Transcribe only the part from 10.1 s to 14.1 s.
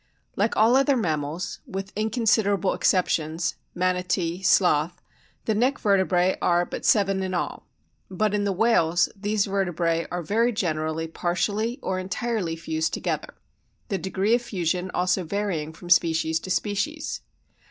very generally partially or entirely fused together (Fig. 8), the